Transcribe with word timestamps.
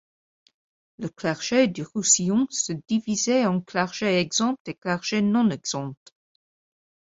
Le 0.97 1.09
clergé 1.09 1.67
du 1.67 1.83
Roussillon 1.83 2.47
se 2.49 2.73
divisait 2.87 3.45
en 3.45 3.61
clergé 3.61 4.19
exempt 4.19 4.57
et 4.65 4.73
clergé 4.73 5.21
non 5.21 5.51
exempt. 5.51 6.11